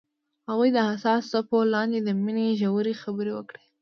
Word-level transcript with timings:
هغوی 0.49 0.69
د 0.73 0.77
حساس 0.89 1.21
څپو 1.31 1.59
لاندې 1.73 1.97
د 2.01 2.09
مینې 2.23 2.47
ژورې 2.61 2.93
خبرې 3.03 3.31
وکړې. 3.35 3.63